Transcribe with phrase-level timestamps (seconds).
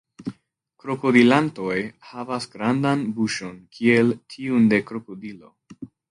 [0.83, 1.75] Krokodilantoj
[2.13, 5.53] havas grandan buŝon kiel tiun de krokodilo.